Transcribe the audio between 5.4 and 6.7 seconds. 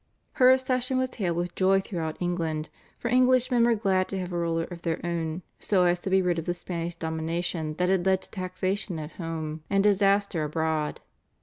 so as to be rid of the